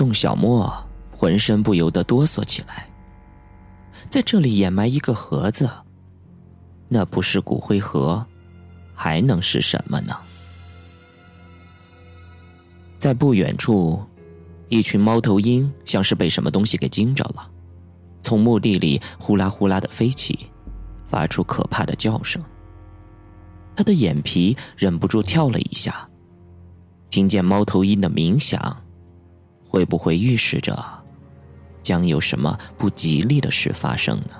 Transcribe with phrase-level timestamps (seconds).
[0.00, 0.72] 宋小沫
[1.12, 2.88] 浑身不由得哆嗦起来。
[4.08, 5.68] 在这里掩埋一个盒子，
[6.88, 8.24] 那不是骨灰盒，
[8.94, 10.16] 还能是什么呢？
[12.98, 14.02] 在不远处，
[14.70, 17.50] 一群猫头鹰像是被什么东西给惊着了，
[18.22, 20.48] 从墓地里呼啦呼啦的飞起，
[21.08, 22.42] 发出可怕的叫声。
[23.76, 26.08] 他的眼皮忍不住跳了一下，
[27.10, 28.82] 听见猫头鹰的鸣响，
[29.70, 30.76] 会不会预示着
[31.80, 34.30] 将有什么不吉利的事发生呢？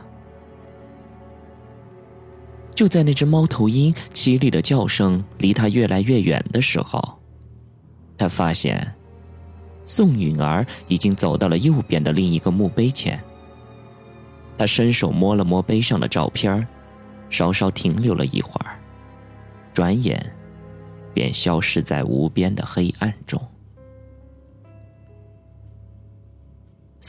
[2.74, 7.00] 就在那只猫头鹰凄厉的叫声离他越来越远的时候。
[8.18, 8.92] 他发现，
[9.84, 13.22] 宋允儿已经走到了右边的另一个墓碑前。
[14.58, 16.66] 他伸手摸了摸碑上的照片
[17.30, 18.76] 稍稍停留了一会儿，
[19.72, 20.34] 转眼
[21.14, 23.40] 便消失在无边的黑暗中。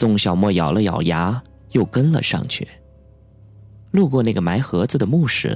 [0.02, 2.68] 宋小沫咬了咬牙，又跟了上去。
[3.92, 5.56] 路过那个埋盒子的墓时，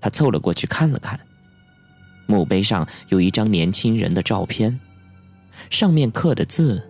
[0.00, 1.16] 他凑了过去看了看。
[2.26, 4.76] 墓碑上有一张年轻人的照片。
[5.70, 6.84] 上面刻的字，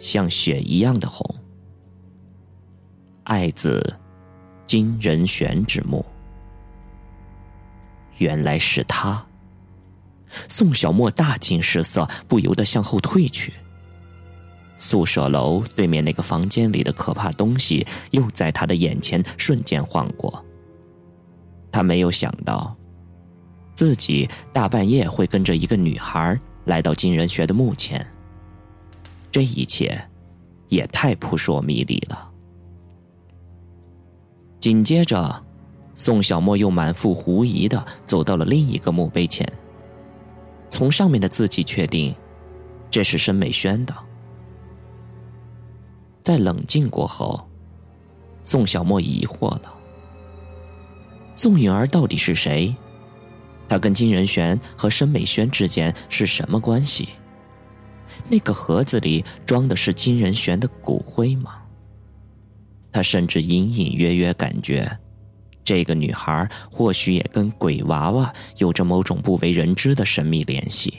[0.00, 1.32] 像血一样的红。
[3.22, 3.96] 爱子
[4.66, 6.04] 金仁玄之墓，
[8.18, 9.24] 原来是他。
[10.48, 13.52] 宋小沫大惊失色，不由得向后退去。
[14.78, 20.44] 宿舍楼对面那个房间里的可怕东西，又在他的眼前瞬间晃过。
[21.72, 22.76] 他没有想到，
[23.74, 26.38] 自己大半夜会跟着一个女孩。
[26.66, 28.04] 来到金人学的墓前，
[29.30, 29.96] 这一切
[30.66, 32.28] 也太扑朔迷离了。
[34.58, 35.44] 紧接着，
[35.94, 39.48] 宋小沫又满腹狐疑的走到了另一个墓碑前，
[40.68, 42.12] 从上面的字迹确定，
[42.90, 43.94] 这是申美轩的。
[46.26, 47.48] 在冷静过后，
[48.42, 49.72] 宋小沫疑惑了：
[51.36, 52.74] 宋允儿到底是谁？
[53.68, 57.10] 她跟金仁玄和申美轩之间是什么关系？
[58.28, 61.62] 那个盒子里装的是金仁玄的骨灰吗？
[62.90, 64.98] 他甚至隐隐约约感觉，
[65.62, 70.92] 这个女孩或许也跟鬼娃娃有着某种不为人知的神秘联系。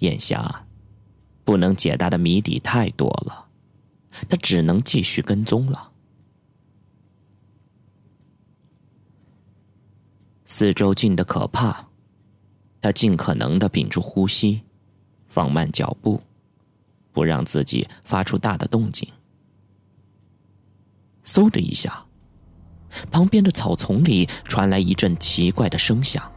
[0.00, 0.66] 眼下，
[1.44, 3.43] 不能解答的谜底太多了，
[4.28, 5.90] 他只能继续跟踪了。
[10.44, 11.88] 四周静得可怕，
[12.80, 14.62] 他尽可能的屏住呼吸，
[15.26, 16.20] 放慢脚步，
[17.12, 19.08] 不让自己发出大的动静。
[21.24, 22.04] 嗖的一下，
[23.10, 26.30] 旁边的草丛里传来一阵奇怪的声响，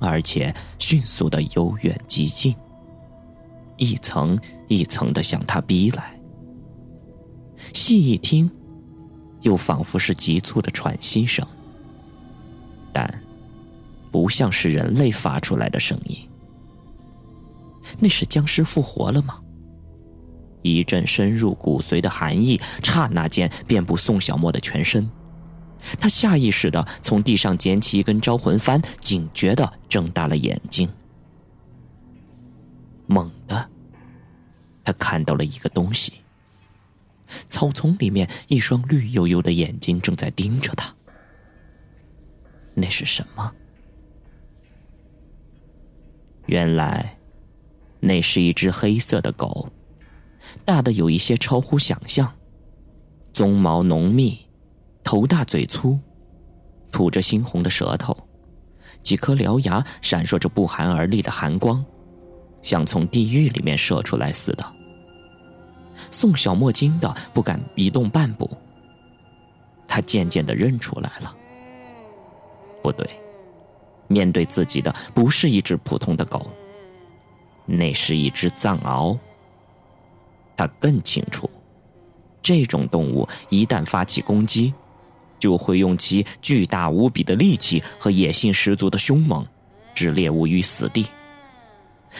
[0.00, 2.54] 而且迅速的由远及近，
[3.76, 4.38] 一层
[4.68, 6.20] 一层的向他逼来。
[7.72, 8.50] 细一听，
[9.40, 11.46] 又仿佛是急促的喘息声。
[12.92, 13.22] 但，
[14.10, 16.16] 不像是人类发出来的声音。
[17.98, 19.38] 那是僵尸复活了吗？
[20.62, 25.10] 一阵深入骨髓的寒意，刹那间遍布宋小沫的全身。
[25.98, 30.88] 他下意识的从地上捡起一根招魂幡，警觉的睁大了眼睛。
[33.06, 33.68] 猛地，
[34.84, 36.12] 他看到了一个东西。
[37.48, 40.94] 草丛里面，一双绿油油的眼睛正在盯着他。
[42.74, 43.52] 那是什么？
[46.46, 47.18] 原来，
[48.00, 49.68] 那是一只黑色的狗，
[50.64, 52.32] 大的有一些超乎想象，
[53.32, 54.38] 鬃毛浓密，
[55.04, 56.00] 头大嘴粗，
[56.90, 58.16] 吐着猩红的舌头，
[59.02, 61.84] 几颗獠牙闪烁着不寒而栗的寒光，
[62.62, 64.74] 像从地狱里面射出来似的。
[66.12, 68.48] 宋小沫惊的不敢移动半步，
[69.88, 71.34] 他渐渐的认出来了。
[72.82, 73.08] 不对，
[74.06, 76.46] 面对自己的不是一只普通的狗，
[77.66, 79.18] 那是一只藏獒。
[80.56, 81.50] 他更清楚，
[82.42, 84.72] 这种动物一旦发起攻击，
[85.38, 89.46] 就会用其巨大无比的力气和野性十足的凶猛，
[89.94, 91.06] 置猎物于死地。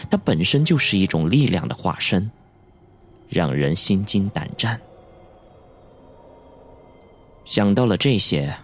[0.09, 2.29] 它本身就是一种力量的化身，
[3.29, 4.79] 让人心惊胆战。
[7.45, 8.55] 想到了这些，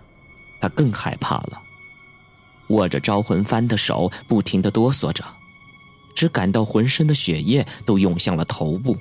[0.62, 1.62] 他更害怕了。
[2.70, 5.26] 握着招魂幡的手不停的哆嗦着，
[6.14, 8.96] 只感到浑身的血液都涌向了头部，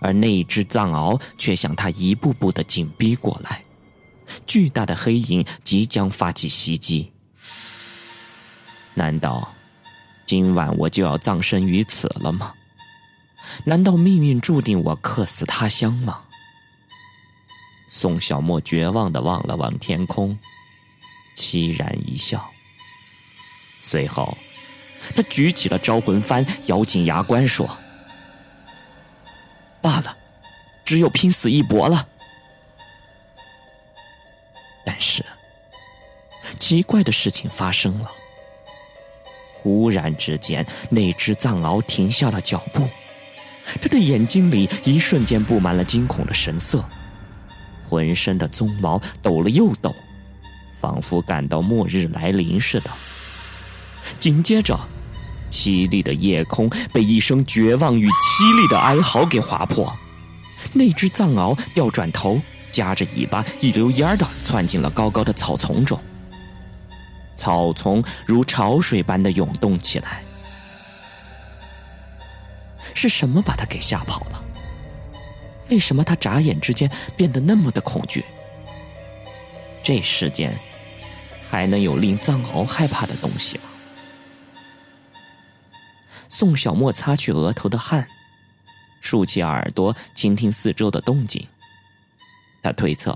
[0.00, 3.64] 而那一只藏獒却向他一步步的紧逼过来，
[4.46, 7.12] 巨大的黑影即将发起袭击。
[8.94, 9.52] 难道
[10.24, 12.54] 今晚我就要葬身于此了吗？
[13.64, 16.24] 难道命运注定我客死他乡吗？
[17.90, 20.38] 宋小沫绝望的望了望天空，
[21.34, 22.50] 凄然一笑。
[23.80, 24.36] 随后，
[25.16, 27.66] 他举起了招魂幡，咬紧牙关说
[29.80, 30.16] ：“罢了，
[30.84, 32.06] 只有拼死一搏了。”
[34.84, 35.24] 但是，
[36.58, 38.10] 奇怪的事情发生了。
[39.54, 42.88] 忽然之间，那只藏獒停下了脚步，
[43.80, 46.84] 他的眼睛里一瞬间布满了惊恐的神色，
[47.88, 49.94] 浑身的鬃毛抖了又抖，
[50.80, 52.90] 仿佛感到末日来临似的。
[54.18, 54.78] 紧接着，
[55.50, 59.92] 凄厉的夜空被一声绝望与凄厉的哀嚎给划破，
[60.72, 65.98] 那只藏獒掉转头，夹着尾巴一溜烟儿的窜进了高高的草丛中。
[67.36, 70.22] 草丛如潮水般的涌动起来，
[72.98, 74.44] 是什么把他给吓跑了？
[75.68, 78.24] 为什么他眨眼之间变得那么的恐惧？
[79.84, 80.52] 这世间
[81.48, 83.64] 还能有令藏獒害怕的东西吗？
[86.28, 88.08] 宋小沫擦去额头的汗，
[89.00, 91.46] 竖起耳朵倾听四周的动静。
[92.60, 93.14] 他推测。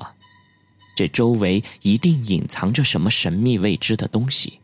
[0.95, 4.61] 这周围一定隐藏着什么神秘未知的东西，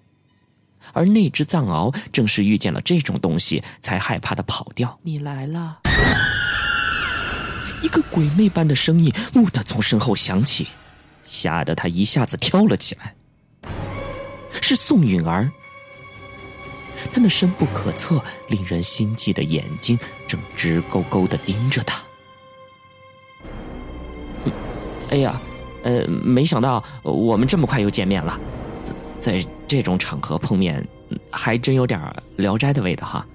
[0.93, 4.99] 而那只藏獒正是遇见了这种东西，才害怕的跑掉。
[5.03, 5.81] 你来了！
[7.83, 10.69] 一个鬼魅般的声音蓦地从身后响起，
[11.25, 13.15] 吓得他一下子跳了起来。
[14.61, 15.51] 是宋允儿，
[17.13, 22.03] 他那深不可测、令人心悸的眼睛正直勾勾的盯着他。
[25.11, 25.41] 哎呀！
[25.85, 28.39] 呃，没想到我们这么快又见面了，
[29.21, 30.87] 在这种场合碰面，
[31.31, 32.01] 还真有点
[32.37, 33.27] 《聊斋》的味道哈。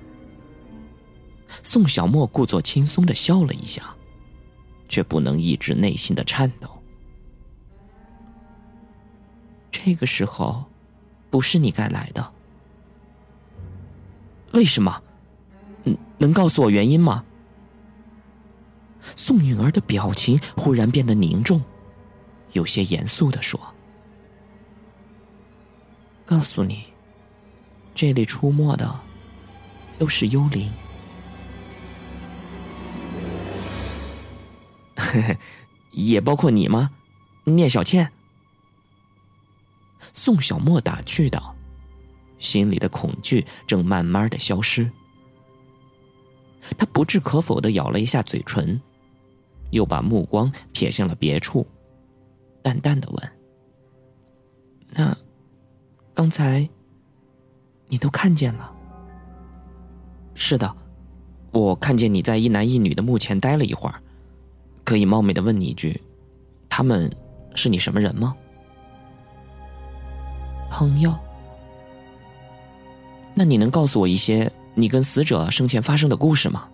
[1.61, 3.83] 宋小沫故作轻松的笑了一下，
[4.89, 6.67] 却不能抑制内心的颤抖。
[9.71, 10.63] 这个时候，
[11.29, 12.31] 不是你该来的。
[14.53, 15.01] 为什么？
[15.83, 17.23] 嗯，能告诉我原因吗？
[19.15, 21.61] 宋允儿的表情忽然变得凝重。
[22.53, 23.59] 有些严肃的说
[26.33, 26.85] ：“告诉你，
[27.93, 28.99] 这里出没的
[29.99, 30.73] 都是幽灵，
[35.93, 36.89] 也包括你吗？
[37.43, 38.11] 聂小倩。”
[40.11, 41.55] 宋小莫打趣道，
[42.39, 44.89] 心里的恐惧正慢慢的消失。
[46.79, 48.81] 他不置可否的咬了一下嘴唇，
[49.69, 51.63] 又把目光瞥向了别处。
[52.63, 53.31] 淡淡的问
[54.89, 55.15] ：“那
[56.13, 56.67] 刚才
[57.87, 58.71] 你都看见了
[60.35, 60.75] ？”“是的，
[61.51, 63.95] 我看见你在一男一女的墓前待了一会儿。
[64.83, 66.01] 可以冒昧的问你一句，
[66.67, 67.09] 他们
[67.55, 68.35] 是你什么人吗
[70.69, 71.13] ？”“朋友。
[73.33, 76.67] ”“那你能告诉我一些你跟死者生前发生的故事吗？”“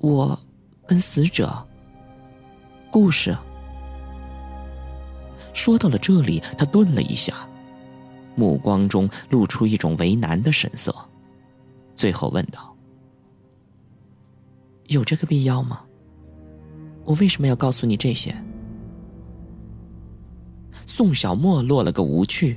[0.00, 0.38] 我
[0.86, 1.66] 跟死者
[2.90, 3.36] 故事。”
[5.66, 7.34] 说到了这里，他顿了一下，
[8.36, 10.94] 目光中露出一种为难的神色，
[11.96, 12.72] 最后问道
[14.86, 15.82] ：“有这个必要吗？
[17.04, 18.32] 我为什么要告诉你这些？”
[20.86, 22.56] 宋小沫落了个无趣，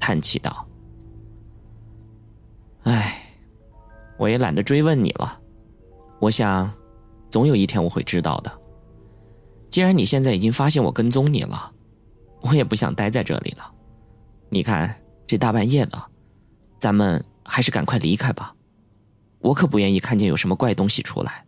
[0.00, 0.66] 叹气道
[2.82, 3.22] ：“哎，
[4.18, 5.40] 我也懒得追问你了。
[6.18, 6.68] 我想，
[7.30, 8.50] 总有一天我会知道的。
[9.70, 11.70] 既然你现在已经发现我跟踪你了。”
[12.42, 13.72] 我也不想待在这里了，
[14.50, 16.02] 你看这大半夜的，
[16.78, 18.54] 咱们还是赶快离开吧。
[19.38, 21.46] 我可不愿意看见有什么怪东西出来。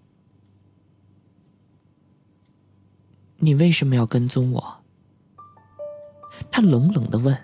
[3.38, 4.84] 你为什么要跟踪我？
[6.50, 7.36] 他冷冷的问。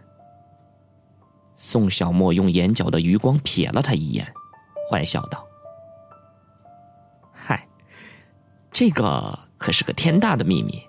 [1.55, 4.27] 宋小沫用眼角的余光瞥了他一眼，
[4.91, 5.47] 坏笑道
[7.35, 7.69] ：“嗨，
[8.71, 10.83] 这个可是个天大的秘密，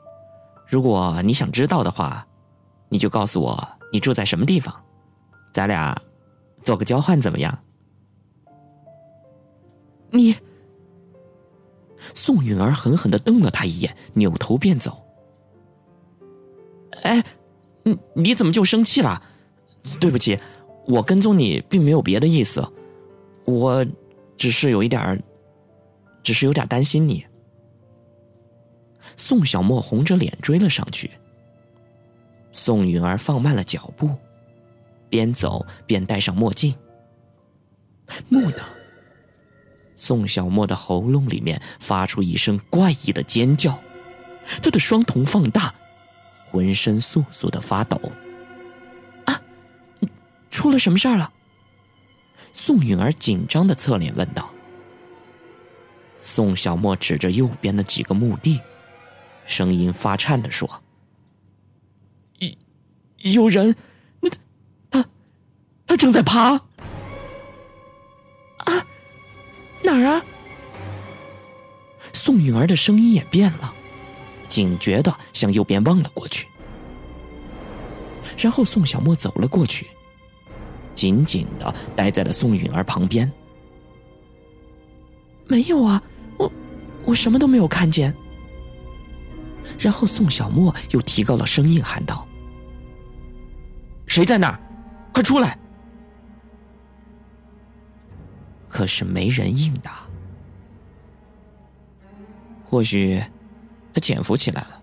[0.65, 2.25] 如果你想知道的话。”
[2.91, 4.75] 你就告诉我你住在什么地方，
[5.53, 5.97] 咱俩
[6.61, 7.57] 做个交换怎么样？
[10.09, 10.35] 你，
[12.13, 15.01] 宋允儿狠狠的瞪了他一眼，扭头便走。
[17.03, 17.23] 哎，
[17.83, 19.23] 你你怎么就生气了？
[20.01, 20.37] 对不起，
[20.85, 22.61] 我跟踪你并没有别的意思，
[23.45, 23.85] 我
[24.35, 25.23] 只是有一点儿，
[26.21, 27.25] 只是有点担心你。
[29.15, 31.09] 宋小沫红着脸追了上去。
[32.53, 34.15] 宋允儿放慢了脚步，
[35.09, 36.75] 边走边戴上墨镜。
[38.29, 38.57] 木呢？
[39.95, 43.77] 宋小沫的喉咙里面发出一声怪异的尖叫，
[44.61, 45.73] 他的双瞳放大，
[46.49, 48.01] 浑身簌簌的发抖。
[49.25, 49.41] 啊，
[50.49, 51.31] 出了什么事儿了？
[52.53, 54.51] 宋允儿紧张的侧脸问道。
[56.19, 58.59] 宋小沫指着右边的几个墓地，
[59.45, 60.90] 声音发颤的说：“有
[63.23, 63.75] 有人，
[64.19, 64.29] 那
[64.89, 65.05] 他
[65.85, 66.53] 他正在爬。”
[68.65, 68.85] 啊，
[69.83, 70.21] 哪儿啊？
[72.13, 73.73] 宋允儿的声音也变了，
[74.47, 76.47] 警觉的向右边望了过去。
[78.37, 79.87] 然后宋小沫走了过去，
[80.95, 83.29] 紧紧的待在了宋允儿旁边。
[85.47, 86.01] 没有啊，
[86.37, 86.51] 我
[87.05, 88.13] 我什么都没有看见。
[89.79, 92.27] 然后宋小沫又提高了声音喊道
[94.11, 94.59] ：“谁在那儿？
[95.13, 95.57] 快出来！”
[98.67, 100.01] 可是没人应答。
[102.65, 103.23] 或许
[103.93, 104.81] 他潜伏起来了。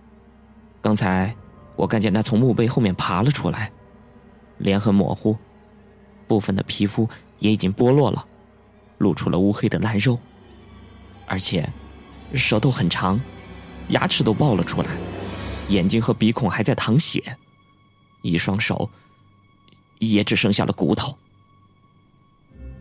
[0.80, 1.36] 刚才
[1.76, 3.70] 我看见他从墓碑后面爬了出来，
[4.56, 5.36] 脸很模糊，
[6.26, 7.06] 部分的皮肤
[7.38, 8.26] 也已经剥落了，
[8.96, 10.18] 露出了乌黑的烂肉，
[11.26, 11.70] 而且
[12.32, 13.20] 舌头很长，
[13.88, 14.88] 牙齿都爆了出来，
[15.68, 17.36] 眼睛和鼻孔还在淌血，
[18.22, 18.88] 一双手
[19.98, 21.16] 也只剩下了骨头。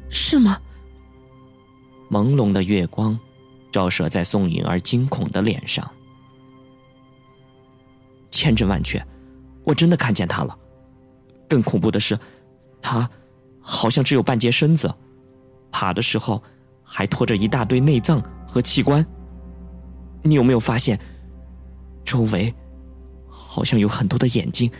[0.09, 0.59] 是吗？
[2.09, 3.19] 朦胧的月光，
[3.71, 5.85] 照射在宋颖儿惊恐的脸上。
[8.31, 9.05] 千真万确，
[9.65, 10.57] 我真的看见他了。
[11.49, 12.17] 更恐怖的是，
[12.81, 13.09] 他
[13.59, 14.93] 好像只有半截身子，
[15.71, 16.41] 爬的时候
[16.83, 19.05] 还拖着一大堆内脏和器官。
[20.23, 20.97] 你有没有发现，
[22.05, 22.53] 周围
[23.27, 24.71] 好像有很多的眼睛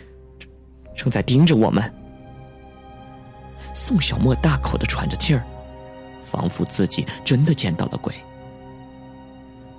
[0.96, 1.94] 正在盯着我们？
[3.78, 5.44] 宋小沫大口的喘着气儿。
[6.24, 8.12] 仿佛自己真的见到了鬼。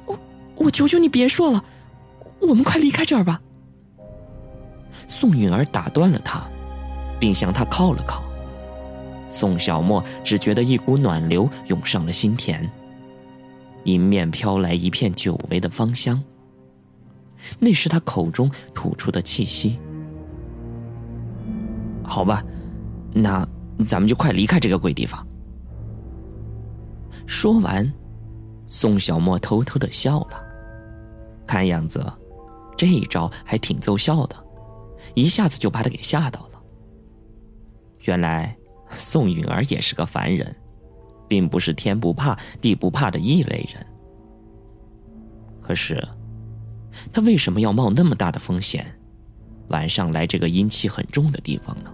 [0.07, 0.19] 我
[0.55, 1.63] 我求求你别说了，
[2.41, 3.39] 我们快离开这儿吧。
[5.07, 6.43] 宋允儿打断了他，
[7.19, 8.23] 并向他靠了靠。
[9.29, 12.67] 宋小沫只觉得一股暖流涌上了心田，
[13.83, 16.19] 迎面飘来一片久违的芳香，
[17.59, 19.77] 那是他口中吐出的气息。
[22.03, 22.43] 好吧，
[23.13, 23.47] 那
[23.87, 25.25] 咱们就快离开这个鬼地方。
[27.25, 27.91] 说完，
[28.67, 30.43] 宋小沫偷偷的笑了。
[31.45, 32.05] 看样子，
[32.77, 34.35] 这一招还挺奏效的，
[35.15, 36.61] 一下子就把他给吓到了。
[38.05, 38.55] 原来，
[38.91, 40.55] 宋允儿也是个凡人，
[41.27, 43.85] 并不是天不怕地不怕的异类人。
[45.61, 46.03] 可是，
[47.11, 48.85] 他为什么要冒那么大的风险，
[49.67, 51.91] 晚上来这个阴气很重的地方呢？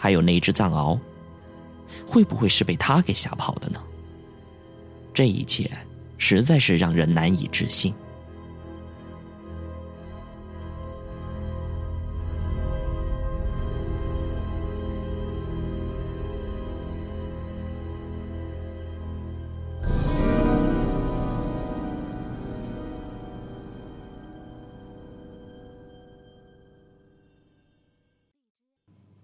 [0.00, 0.98] 还有那只藏獒，
[2.06, 3.78] 会不会是被他给吓跑的呢？
[5.12, 5.70] 这一切
[6.16, 7.94] 实在是让人难以置信。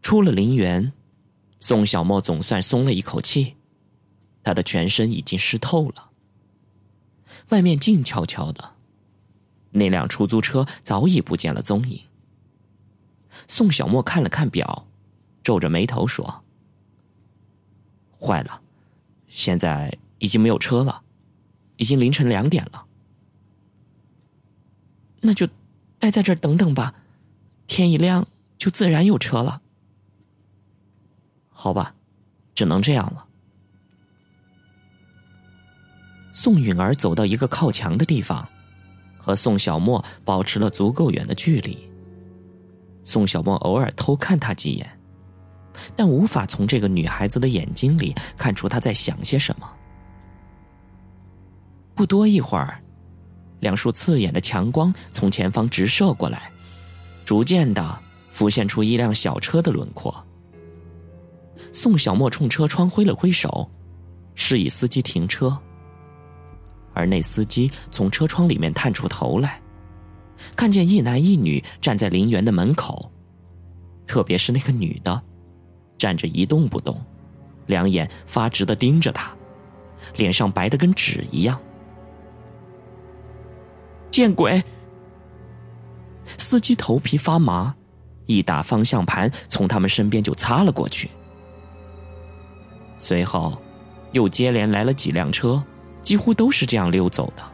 [0.07, 0.93] 出了陵园，
[1.59, 3.57] 宋小沫总算松了一口气。
[4.45, 6.11] 他的全身已经湿透了。
[7.49, 8.75] 外面静悄悄的，
[9.73, 12.01] 那辆出租车早已不见了踪影。
[13.49, 14.87] 宋小沫看了看表，
[15.43, 16.45] 皱着眉头说
[18.17, 18.63] ：“坏了，
[19.27, 21.03] 现在已经没有车了，
[21.79, 22.87] 已经凌晨两点了。
[25.21, 25.49] 那就
[25.99, 26.95] 待在这儿等等吧，
[27.67, 28.25] 天一亮
[28.57, 29.63] 就自然有车了。
[31.59, 31.95] 好吧，
[32.55, 33.25] 只能这样了。”
[36.31, 38.47] 宋允儿走到一个靠墙的地方，
[39.17, 41.79] 和宋小沫保持了足够远的距离。
[43.07, 45.01] 宋小沫偶尔偷看她几眼，
[45.97, 49.67] 但无法从这个女孩子的眼睛里看出她在想些什么。
[51.95, 52.79] 不多一会儿，
[53.61, 56.53] 两束刺眼的强光从前方直射过来，
[57.25, 57.99] 逐渐的
[58.31, 60.26] 浮现出一辆小车的轮廓。
[61.77, 63.71] 宋小沫冲车窗挥了挥手，
[64.35, 65.57] 示意司机停车。
[66.95, 69.61] 而那司机从车窗里面探出头来，
[70.57, 73.13] 看见一男一女站在陵园的门口，
[74.07, 75.23] 特别是那个女的，
[75.99, 76.99] 站着一动不动，
[77.67, 79.31] 两眼发直的盯着他，
[80.17, 81.61] 脸上白的跟纸一样。
[84.11, 84.65] 见鬼！
[86.39, 87.75] 司机头皮发麻，
[88.25, 91.11] 一打方向盘，从他们身边就擦了过去。
[93.07, 93.57] 随后，
[94.11, 95.63] 又接连来了几辆车，
[96.03, 97.53] 几乎都是这样溜走的。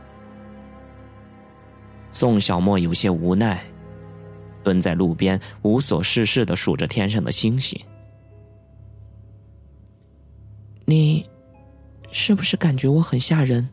[2.10, 3.62] 宋小沫有些无奈，
[4.64, 7.78] 蹲在路边无所事事的数着天上的星星。
[10.86, 11.28] 你，
[12.10, 13.68] 是不是感觉我很吓人？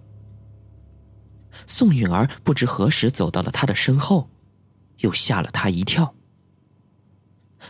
[1.66, 4.30] 宋允儿不知何时走到了他的身后，
[4.98, 6.14] 又吓了他一跳。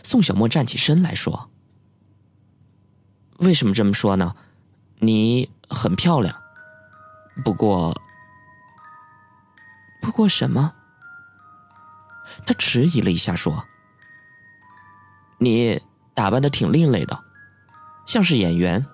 [0.02, 1.52] 宋小沫站起身来说
[3.40, 4.36] ：“为什么这么说呢？
[5.00, 6.36] 你很漂亮，
[7.44, 8.00] 不过……
[10.02, 10.74] 不过什么？”
[12.46, 13.66] 他迟疑了一下说
[15.40, 15.82] ：“你
[16.14, 17.20] 打扮的挺另类的，
[18.06, 18.86] 像是演员，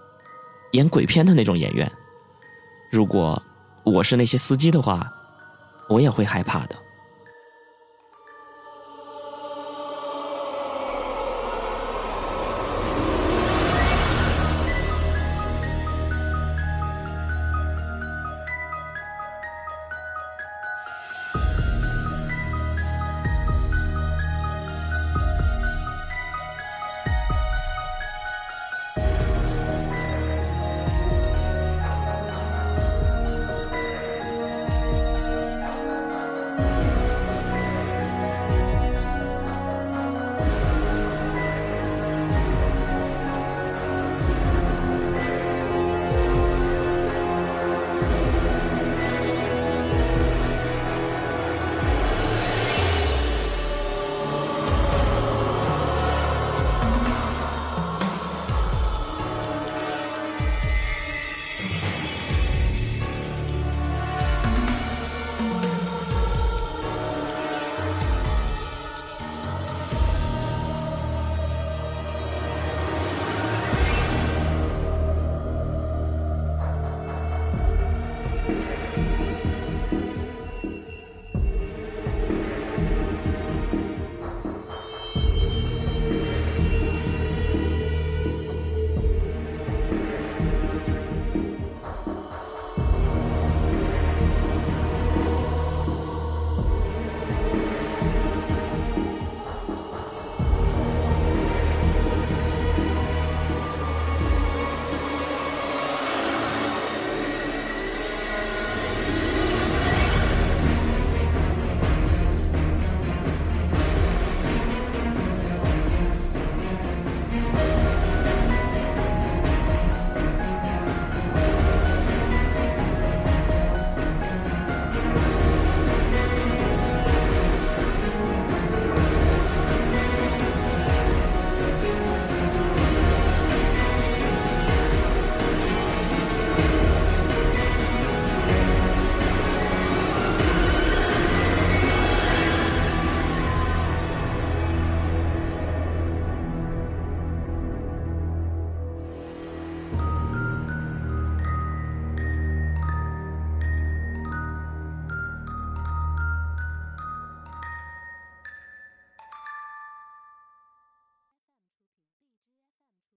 [0.72, 1.92] 演鬼片的那种演员。
[2.92, 3.42] 如果……”
[3.86, 5.14] 我是那些司机的话，
[5.88, 6.76] 我也会害怕的。